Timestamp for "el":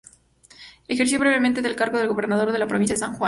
1.61-1.75